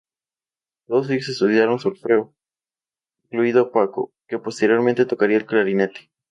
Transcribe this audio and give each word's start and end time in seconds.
Todos 0.87 1.11
ellos 1.11 1.29
estudiaron 1.29 1.77
solfeo, 1.77 2.33
incluido 3.25 3.71
Paco, 3.71 4.11
que 4.27 4.39
posteriormente 4.39 5.05
tocaría 5.05 5.37
el 5.37 5.45
clarinete. 5.45 6.09